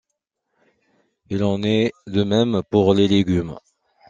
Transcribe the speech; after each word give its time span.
Il 1.29 1.43
en 1.43 1.61
est 1.61 1.91
de 2.07 2.23
même 2.23 2.63
pour 2.71 2.95
les 2.95 3.07
légumes. 3.07 3.59